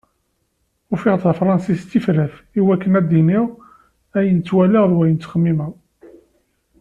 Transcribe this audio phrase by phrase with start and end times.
[0.91, 3.47] Ufiɣ-d tafransist d tifrat i wakken ad d-iniɣ
[4.17, 5.71] ayen ttwaliɣ d wayen txemmimeɣ.